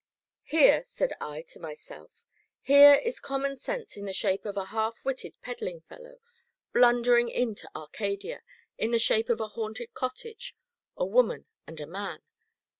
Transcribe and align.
"Here," 0.45 0.83
said 0.83 1.13
I 1.21 1.43
to 1.49 1.59
myself, 1.59 2.23
"here 2.63 2.95
is 2.95 3.19
Common 3.19 3.59
sense 3.59 3.95
in 3.97 4.05
the 4.05 4.13
shape 4.13 4.45
of 4.45 4.57
a 4.57 4.65
half 4.73 4.95
witted 5.05 5.39
peddling 5.43 5.81
fellow, 5.81 6.17
blundering 6.73 7.29
into 7.29 7.69
Arcadia, 7.75 8.41
in 8.79 8.89
the 8.89 8.97
shape 8.97 9.29
of 9.29 9.39
a 9.39 9.49
haunted 9.49 9.93
cottage, 9.93 10.55
a 10.97 11.05
woman, 11.05 11.45
and 11.67 11.79
a 11.79 11.85
man. 11.85 12.23